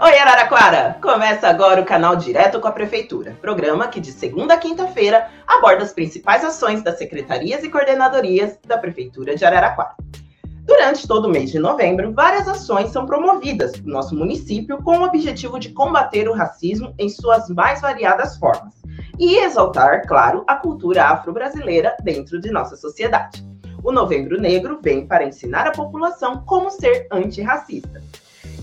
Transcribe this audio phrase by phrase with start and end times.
[0.00, 0.96] Oi, Araraquara!
[1.02, 5.82] Começa agora o canal Direto com a Prefeitura, programa que de segunda a quinta-feira aborda
[5.82, 9.96] as principais ações das secretarias e coordenadorias da Prefeitura de Araraquara.
[10.64, 15.02] Durante todo o mês de novembro, várias ações são promovidas no nosso município com o
[15.02, 18.74] objetivo de combater o racismo em suas mais variadas formas
[19.18, 23.44] e exaltar, claro, a cultura afro-brasileira dentro de nossa sociedade.
[23.82, 28.00] O Novembro Negro vem para ensinar a população como ser antirracista.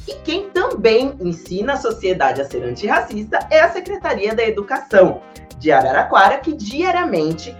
[0.07, 5.21] E quem também ensina a sociedade a ser antirracista é a Secretaria da Educação
[5.57, 7.55] de Araraquara, que diariamente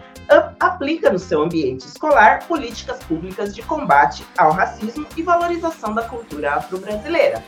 [0.60, 6.54] aplica no seu ambiente escolar políticas públicas de combate ao racismo e valorização da cultura
[6.54, 7.44] afro-brasileira.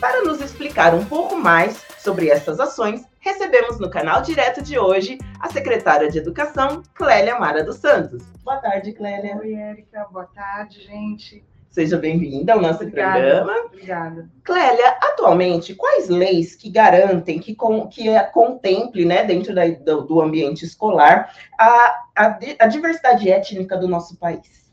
[0.00, 5.18] Para nos explicar um pouco mais sobre essas ações, recebemos no canal direto de hoje
[5.40, 8.22] a secretária de Educação, Clélia Mara dos Santos.
[8.42, 9.36] Boa tarde, Clélia.
[9.36, 10.06] Oi, Érica.
[10.10, 11.42] Boa tarde, gente.
[11.74, 13.18] Seja bem-vinda ao nosso Obrigada.
[13.18, 13.66] programa.
[13.66, 14.30] Obrigada.
[14.44, 20.02] Clélia, atualmente, quais leis que garantem, que, com, que é, contemple, né, dentro da, do,
[20.02, 24.72] do, ambiente escolar, a, a, a, diversidade étnica do nosso país?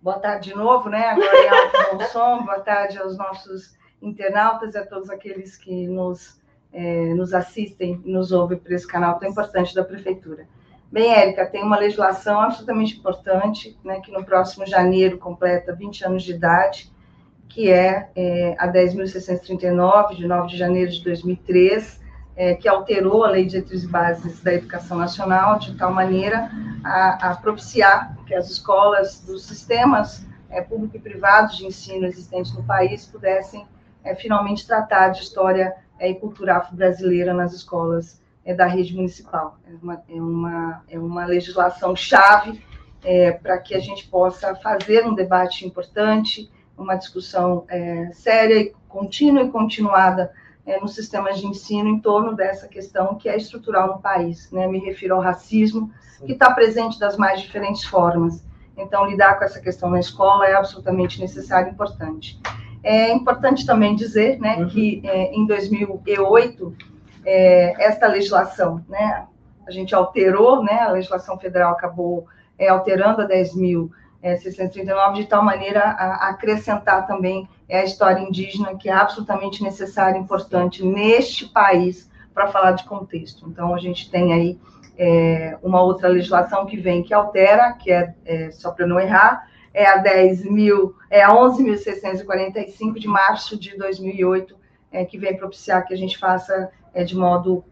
[0.00, 1.08] Boa tarde de novo, né?
[1.08, 2.44] Agora é Alto Som.
[2.44, 6.40] Boa tarde aos nossos internautas e a todos aqueles que nos,
[6.72, 10.46] é, nos assistem e nos ouvem por esse canal tão importante da Prefeitura.
[10.90, 16.22] Bem, Érica, tem uma legislação absolutamente importante, né, que no próximo janeiro completa 20 anos
[16.22, 16.92] de idade,
[17.48, 22.00] que é, é a 10.639, de 9 de janeiro de 2003,
[22.36, 26.50] é, que alterou a Lei de Diretrizes e Bases da Educação Nacional, de tal maneira
[26.84, 32.54] a, a propiciar que as escolas dos sistemas é, público e privados de ensino existentes
[32.54, 33.66] no país pudessem
[34.04, 39.58] é, finalmente tratar de história é, e cultura afro-brasileira nas escolas é da rede municipal.
[39.68, 42.62] É uma, é uma, é uma legislação chave
[43.04, 48.72] é, para que a gente possa fazer um debate importante, uma discussão é, séria e
[48.88, 50.32] contínua e continuada
[50.64, 54.50] é, nos sistemas de ensino em torno dessa questão que é estrutural no país.
[54.52, 54.66] Né?
[54.68, 55.90] Me refiro ao racismo,
[56.24, 58.44] que está presente das mais diferentes formas.
[58.76, 62.38] Então, lidar com essa questão na escola é absolutamente necessário e importante.
[62.82, 64.68] É importante também dizer né, uhum.
[64.68, 66.76] que é, em 2008
[67.26, 69.26] é, esta legislação, né?
[69.66, 70.78] A gente alterou, né?
[70.78, 72.26] A legislação federal acabou
[72.56, 78.88] é, alterando a 10.639 de tal maneira a, acrescentar também é, a história indígena, que
[78.88, 83.48] é absolutamente necessária e importante neste país para falar de contexto.
[83.48, 84.58] Então, a gente tem aí
[84.96, 89.48] é, uma outra legislação que vem que altera, que é, é só para não errar,
[89.74, 94.56] é a 10 mil, é a 11.645 de março de 2008,
[94.92, 97.62] é, que vem propiciar que a gente faça é, de modo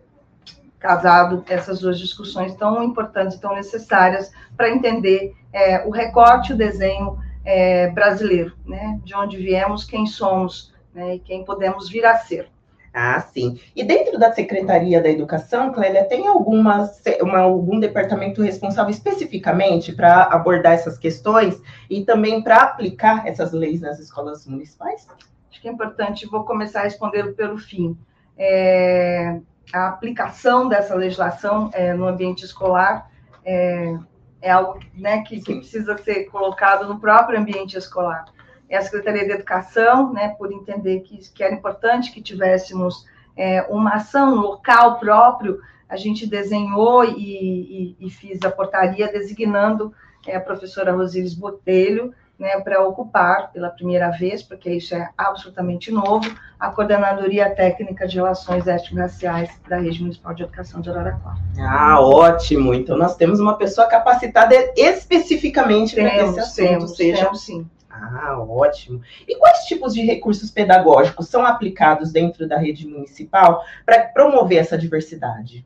[0.78, 7.18] casado essas duas discussões tão importantes, tão necessárias para entender é, o recorte, o desenho
[7.42, 9.00] é, brasileiro, né?
[9.02, 11.14] De onde viemos, quem somos, né?
[11.14, 12.48] E quem podemos vir a ser.
[12.92, 13.58] Ah, sim.
[13.74, 16.88] E dentro da Secretaria da Educação, Clélia, tem alguma,
[17.22, 23.80] uma, algum departamento responsável especificamente para abordar essas questões e também para aplicar essas leis
[23.80, 25.08] nas escolas municipais?
[25.50, 27.98] Acho que é importante, vou começar respondendo pelo fim
[28.36, 29.40] é,
[29.72, 33.10] a aplicação dessa legislação é, no ambiente escolar
[33.44, 33.96] é,
[34.40, 38.24] é algo né, que, que, precisa ser colocado no próprio ambiente escolar.
[38.68, 43.06] É a Secretaria de Educação, né, por entender que, que era importante que tivéssemos
[43.36, 49.92] é, uma ação local próprio, a gente desenhou e, e, e fiz a portaria designando
[50.26, 55.90] é, a professora Rosíris Botelho né, para ocupar pela primeira vez, porque isso é absolutamente
[55.90, 61.38] novo, a Coordenadoria Técnica de Relações Étnico-Raciais da Rede Municipal de Educação de Araraquara.
[61.58, 62.74] Ah, ótimo!
[62.74, 67.24] Então nós temos uma pessoa capacitada especificamente para esse assunto, temos, seja...
[67.24, 67.70] Temos, sim.
[67.88, 69.00] Ah, ótimo.
[69.26, 74.76] E quais tipos de recursos pedagógicos são aplicados dentro da rede municipal para promover essa
[74.76, 75.64] diversidade?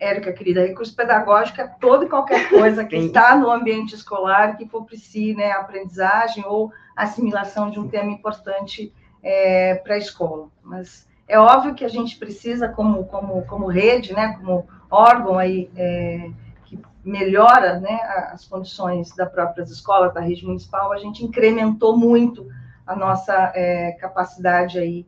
[0.00, 4.64] Érica, querida, recurso pedagógico é toda e qualquer coisa que está no ambiente escolar que
[4.64, 10.48] propicie né, aprendizagem ou assimilação de um tema importante é, para a escola.
[10.62, 15.70] Mas é óbvio que a gente precisa, como, como, como rede, né, como órgão aí,
[15.76, 16.30] é,
[16.64, 18.00] que melhora né,
[18.32, 22.48] as condições das próprias escolas, da rede municipal, a gente incrementou muito
[22.86, 25.06] a nossa é, capacidade aí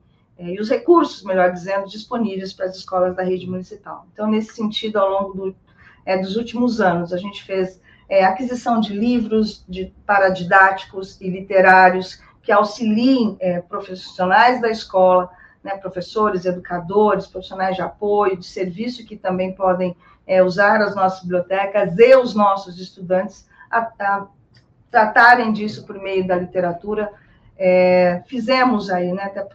[0.50, 4.06] e os recursos, melhor dizendo, disponíveis para as escolas da rede municipal.
[4.12, 5.56] Então, nesse sentido, ao longo do,
[6.04, 12.20] é, dos últimos anos, a gente fez é, aquisição de livros de, paradidáticos e literários
[12.42, 15.30] que auxiliem é, profissionais da escola,
[15.62, 19.96] né, professores, educadores, profissionais de apoio, de serviço que também podem
[20.26, 24.26] é, usar as nossas bibliotecas e os nossos estudantes a, a
[24.90, 27.12] tratarem disso por meio da literatura.
[27.56, 29.46] É, fizemos aí, né, até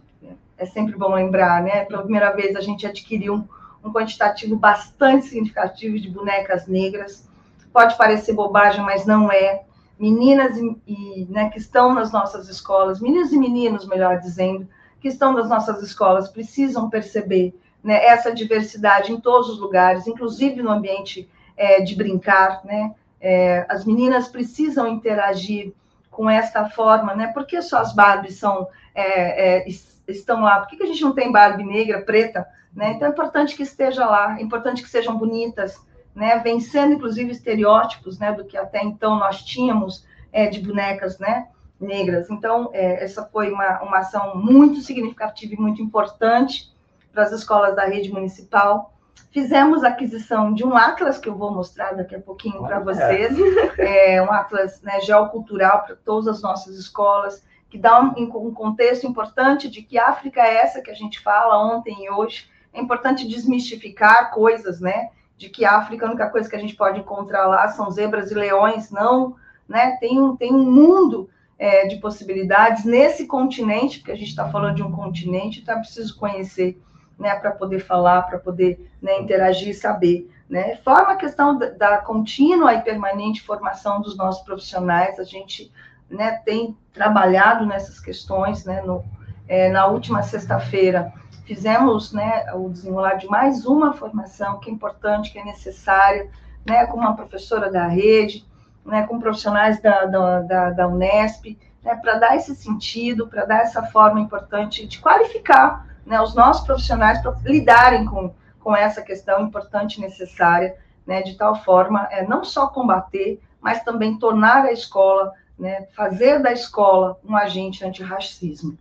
[0.57, 1.85] é sempre bom lembrar, né?
[1.85, 3.47] Pela primeira vez a gente adquiriu um,
[3.83, 7.27] um quantitativo bastante significativo de bonecas negras.
[7.71, 9.63] Pode parecer bobagem, mas não é.
[9.99, 14.67] Meninas e, e né, que estão nas nossas escolas, meninas e meninos, melhor dizendo,
[14.99, 17.53] que estão nas nossas escolas, precisam perceber
[17.83, 22.93] né, essa diversidade em todos os lugares, inclusive no ambiente é, de brincar, né?
[23.19, 25.73] É, as meninas precisam interagir
[26.11, 27.27] com essa forma, né?
[27.27, 29.69] Por que só as Barbies são, é, é,
[30.07, 30.59] estão lá?
[30.59, 32.47] Por que, que a gente não tem Barbie negra, preta?
[32.73, 32.91] Né?
[32.91, 35.81] Então é importante que esteja lá, é importante que sejam bonitas,
[36.17, 36.37] né?
[36.39, 38.31] Vencendo, inclusive, estereótipos, né?
[38.31, 41.47] Do que até então nós tínhamos é, de bonecas, né?
[41.79, 42.29] Negras.
[42.29, 46.71] Então, é, essa foi uma, uma ação muito significativa e muito importante
[47.11, 48.93] para as escolas da rede municipal.
[49.31, 53.35] Fizemos a aquisição de um atlas que eu vou mostrar daqui a pouquinho para vocês,
[53.77, 59.05] é um atlas né, geocultural para todas as nossas escolas, que dá um, um contexto
[59.05, 62.49] importante de que África é essa que a gente fala ontem e hoje.
[62.73, 65.09] É importante desmistificar coisas, né?
[65.37, 68.35] De que África, a única coisa que a gente pode encontrar lá são zebras e
[68.35, 69.35] leões, não,
[69.67, 69.97] né?
[69.99, 71.29] Tem um, tem um mundo
[71.59, 75.79] é, de possibilidades nesse continente, porque a gente está falando de um continente, então é
[75.79, 76.79] preciso conhecer
[77.17, 80.29] né, para poder falar, para poder né, interagir e saber.
[80.47, 80.77] Né?
[80.77, 85.71] Forma a questão da, da, contínua e permanente formação dos nossos profissionais, a gente
[86.09, 88.65] né, tem trabalhado nessas questões.
[88.65, 89.03] Né, no,
[89.47, 91.13] é, na última sexta-feira,
[91.45, 96.29] fizemos né, o desenrolar de mais uma formação que é importante, que é necessária,
[96.65, 98.45] né, com uma professora da rede,
[98.85, 103.61] né, com profissionais da, da, da, da Unesp, né, para dar esse sentido, para dar
[103.61, 109.41] essa forma importante de qualificar né, os nossos profissionais para lidarem com, com essa questão
[109.41, 110.75] importante e necessária,
[111.05, 116.41] né, de tal forma é, não só combater, mas também tornar a escola, né, fazer
[116.41, 118.77] da escola um agente antirracismo.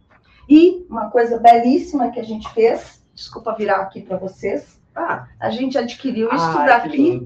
[0.49, 5.50] E uma coisa belíssima que a gente fez, desculpa virar aqui para vocês, ah, a
[5.50, 7.20] gente adquiriu isso ah, daqui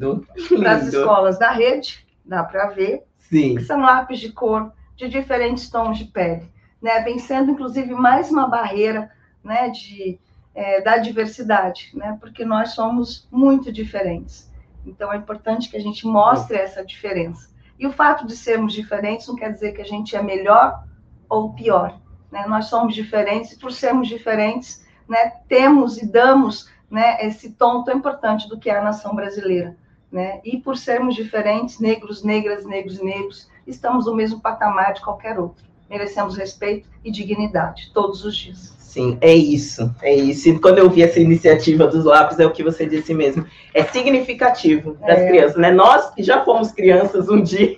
[0.63, 3.57] das escolas da rede, dá para ver, Sim.
[3.57, 6.51] que são lápis de cor de diferentes tons de pele.
[6.83, 7.01] Né?
[7.01, 9.11] Vem sendo, inclusive, mais uma barreira
[9.43, 10.19] né, de,
[10.55, 14.51] é, da diversidade, né, porque nós somos muito diferentes.
[14.85, 17.51] Então, é importante que a gente mostre essa diferença.
[17.81, 20.85] E o fato de sermos diferentes não quer dizer que a gente é melhor
[21.31, 21.99] ou pior.
[22.31, 22.47] Né?
[22.47, 27.97] Nós somos diferentes e, por sermos diferentes, né, temos e damos né, esse tom tão
[27.97, 29.79] importante do que é a nação brasileira.
[30.13, 30.43] Né?
[30.45, 35.65] E por sermos diferentes, negros, negras, negros, negros, estamos no mesmo patamar de qualquer outro.
[35.89, 38.80] Merecemos respeito e dignidade todos os dias.
[38.91, 40.49] Sim, é isso, é isso.
[40.49, 43.47] E quando eu vi essa iniciativa dos lápis, é o que você disse mesmo.
[43.73, 45.29] É significativo é.
[45.29, 45.71] crianças, né?
[45.71, 47.77] Nós que já fomos crianças um dia.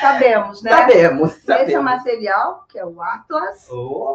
[0.00, 0.70] Sabemos, né?
[0.70, 1.68] Sabemos, sabemos.
[1.68, 3.68] Esse é o material, que é o Atlas,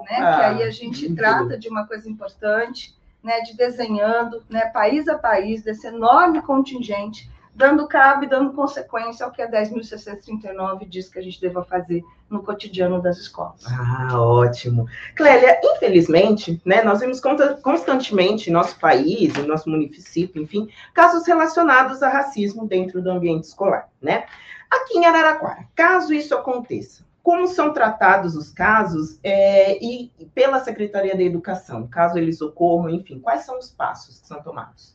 [0.10, 0.16] né?
[0.16, 3.42] Que aí a gente trata de uma coisa importante, né?
[3.42, 4.66] De desenhando, né?
[4.74, 10.88] País a país, desse enorme contingente dando cabo e dando consequência ao que a 10.639
[10.88, 13.64] diz que a gente deva fazer no cotidiano das escolas.
[13.66, 14.86] Ah, ótimo.
[15.16, 17.22] Clélia, infelizmente, né, nós vemos
[17.62, 23.46] constantemente em nosso país, em nosso município, enfim, casos relacionados a racismo dentro do ambiente
[23.46, 24.26] escolar, né?
[24.70, 31.16] Aqui em Araraquara, caso isso aconteça, como são tratados os casos é, e pela Secretaria
[31.16, 34.95] da Educação, caso eles ocorram, enfim, quais são os passos que são tomados?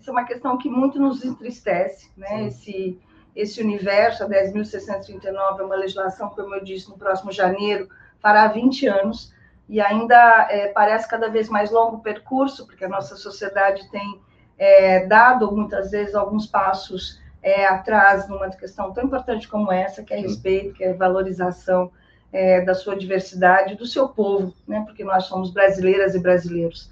[0.00, 2.46] Essa é uma questão que muito nos entristece, né?
[2.46, 2.98] Esse,
[3.36, 7.86] esse universo, a 10.639 é uma legislação, como eu disse, no próximo janeiro,
[8.18, 9.34] fará 20 anos,
[9.68, 14.18] e ainda é, parece cada vez mais longo o percurso, porque a nossa sociedade tem
[14.56, 20.14] é, dado, muitas vezes, alguns passos é, atrás numa questão tão importante como essa, que
[20.14, 21.90] é respeito, que é valorização
[22.32, 24.82] é, da sua diversidade, do seu povo, né?
[24.86, 26.90] porque nós somos brasileiras e brasileiros.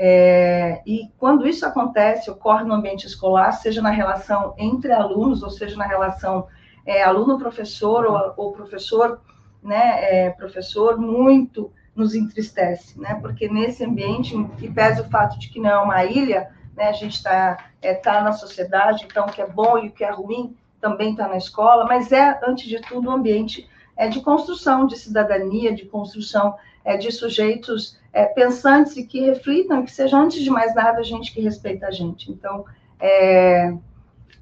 [0.00, 5.50] É, e quando isso acontece, ocorre no ambiente escolar, seja na relação entre alunos, ou
[5.50, 6.46] seja na relação
[6.86, 9.20] é, aluno-professor ou, ou, professor,
[9.60, 15.48] né, é, professor, muito nos entristece, né, porque nesse ambiente, que pese o fato de
[15.48, 19.32] que não é uma ilha, né, a gente está é, tá na sociedade, então o
[19.32, 22.68] que é bom e o que é ruim também está na escola, mas é, antes
[22.68, 28.24] de tudo, um ambiente é, de construção de cidadania, de construção é, de sujeitos é,
[28.26, 31.90] pensantes e que reflitam, que seja, antes de mais nada, a gente que respeita a
[31.90, 32.30] gente.
[32.30, 32.64] Então,
[32.98, 33.74] é,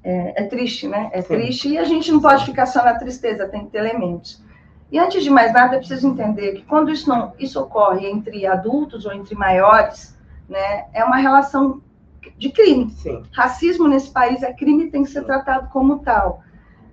[0.03, 1.09] é, é triste, né?
[1.11, 1.35] É Sim.
[1.35, 4.41] triste e a gente não pode ficar só na tristeza, tem que ter elementos.
[4.91, 8.45] E antes de mais nada, é preciso entender que quando isso, não, isso ocorre entre
[8.45, 11.81] adultos ou entre maiores, né, é uma relação
[12.37, 12.89] de crime.
[12.91, 13.23] Sim.
[13.31, 16.41] Racismo nesse país é crime e tem que ser tratado como tal.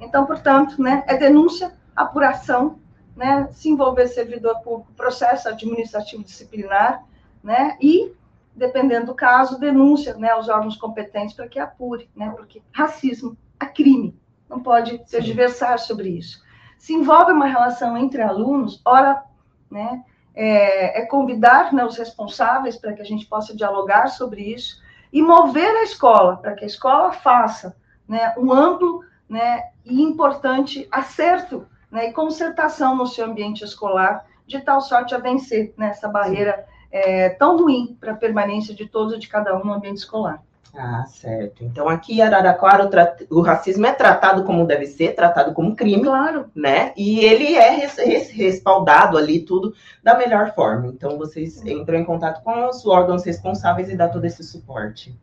[0.00, 2.80] Então, portanto, né, é denúncia, apuração
[3.16, 7.04] né, se envolver servidor público, processo administrativo disciplinar,
[7.42, 7.76] né?
[7.80, 8.12] E,
[8.54, 12.32] dependendo do caso, denúncia né, aos órgãos competentes para que apure, né?
[12.36, 14.18] Porque racismo é crime,
[14.48, 16.42] não pode ser adversário sobre isso.
[16.78, 19.22] Se envolve uma relação entre alunos, ora,
[19.70, 20.04] né?
[20.36, 25.22] É, é convidar né, os responsáveis para que a gente possa dialogar sobre isso e
[25.22, 27.76] mover a escola, para que a escola faça
[28.08, 34.60] né, um amplo né, e importante acerto né, e concertação no seu ambiente escolar, de
[34.60, 39.18] tal sorte a vencer nessa barreira é, tão ruim para a permanência de todos e
[39.18, 40.42] de cada um no ambiente escolar.
[40.76, 41.62] Ah, certo.
[41.62, 42.90] Então, aqui em Araraquara,
[43.30, 46.02] o, o, racismo é tratado como deve ser, tratado como crime.
[46.02, 46.50] Claro.
[46.52, 46.92] Né?
[46.96, 49.72] E ele é res, res, respaldado ali, tudo,
[50.02, 50.88] da melhor forma.
[50.88, 55.16] Então, vocês entram em contato com os órgãos responsáveis e dá todo esse suporte.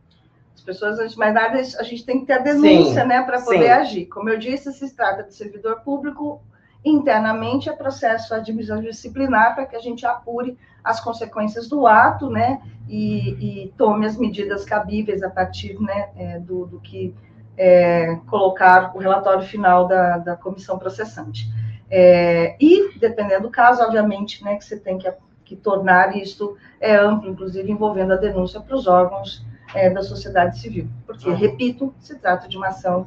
[0.54, 3.22] As pessoas, antes de mais nada, a gente tem que ter a denúncia, sim, né,
[3.22, 3.70] para poder sim.
[3.70, 4.06] agir.
[4.06, 6.40] Como eu disse, se trata de servidor público,
[6.84, 12.60] internamente é processo administrativo disciplinar para que a gente apure as consequências do ato, né,
[12.88, 17.14] e, e tome as medidas cabíveis a partir, né, é, do, do, que
[17.56, 21.48] é, colocar o relatório final da, da comissão processante.
[21.88, 25.12] É, e, dependendo do caso, obviamente, né, que você tem que,
[25.44, 30.58] que tornar isto é, amplo, inclusive envolvendo a denúncia para os órgãos é, da sociedade
[30.58, 31.36] civil, porque, uhum.
[31.36, 33.06] repito, se trata de uma ação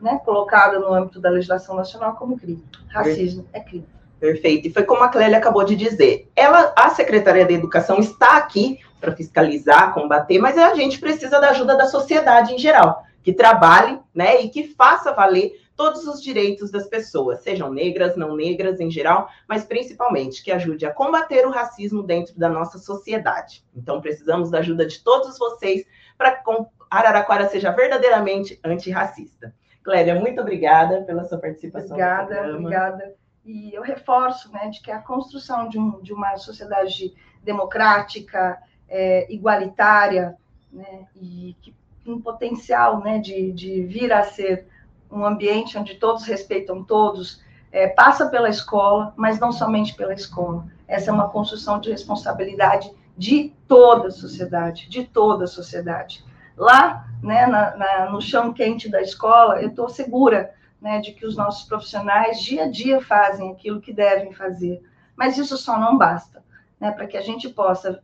[0.00, 2.64] né, colocada no âmbito da legislação nacional como crime.
[2.88, 3.86] Racismo é crime.
[4.18, 4.68] Perfeito.
[4.68, 6.30] E foi como a Clélia acabou de dizer.
[6.34, 11.50] Ela, a Secretaria da Educação está aqui para fiscalizar, combater, mas a gente precisa da
[11.50, 16.70] ajuda da sociedade em geral, que trabalhe, né, e que faça valer todos os direitos
[16.70, 21.50] das pessoas, sejam negras, não negras em geral, mas principalmente que ajude a combater o
[21.50, 23.64] racismo dentro da nossa sociedade.
[23.76, 25.84] Então precisamos da ajuda de todos vocês
[26.16, 26.50] para que
[26.88, 29.52] Araraquara seja verdadeiramente antirracista.
[29.84, 31.90] Clélia, muito obrigada pela sua participação.
[31.90, 33.14] Obrigada, obrigada.
[33.44, 37.14] E eu reforço né, de que a construção de, um, de uma sociedade
[37.44, 40.34] democrática, é, igualitária,
[40.72, 41.74] né, e que
[42.06, 44.66] um potencial né, de, de vir a ser
[45.10, 50.66] um ambiente onde todos respeitam todos, é, passa pela escola, mas não somente pela escola.
[50.88, 56.24] Essa é uma construção de responsabilidade de toda a sociedade, de toda a sociedade
[56.56, 61.26] lá, né, na, na, no chão quente da escola, eu estou segura né, de que
[61.26, 64.82] os nossos profissionais dia a dia fazem aquilo que devem fazer.
[65.16, 66.44] Mas isso só não basta,
[66.78, 68.02] né, para que a gente possa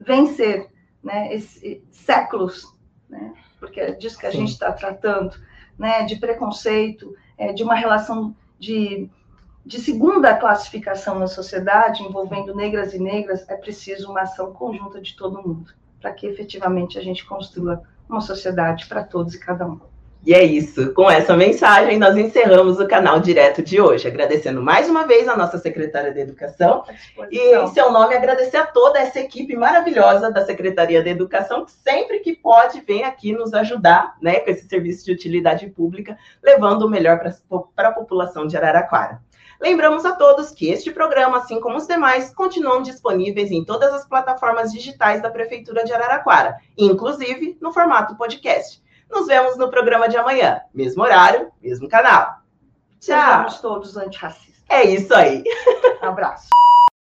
[0.00, 0.68] vencer
[1.02, 2.76] né, esse, séculos,
[3.08, 4.38] né, porque é disso que a Sim.
[4.38, 5.34] gente está tratando,
[5.78, 9.08] né, de preconceito, é, de uma relação de,
[9.64, 15.16] de segunda classificação na sociedade, envolvendo negras e negras, é preciso uma ação conjunta de
[15.16, 19.80] todo mundo para que efetivamente a gente construa uma sociedade para todos e cada um.
[20.24, 20.94] E é isso.
[20.94, 25.36] Com essa mensagem, nós encerramos o canal direto de hoje, agradecendo mais uma vez a
[25.36, 26.84] nossa secretária de Educação.
[27.28, 31.72] E, em seu nome, agradecer a toda essa equipe maravilhosa da Secretaria de Educação, que
[31.72, 36.82] sempre que pode vem aqui nos ajudar né, com esse serviço de utilidade pública, levando
[36.82, 37.18] o melhor
[37.74, 39.20] para a população de Araraquara.
[39.62, 44.04] Lembramos a todos que este programa, assim como os demais, continuam disponíveis em todas as
[44.04, 48.82] plataformas digitais da Prefeitura de Araraquara, inclusive no formato podcast.
[49.08, 52.40] Nos vemos no programa de amanhã, mesmo horário, mesmo canal.
[52.98, 53.20] Tchau.
[53.20, 54.64] Sejamos todos antirracistas.
[54.68, 55.44] É isso aí.
[56.02, 56.48] Um abraço.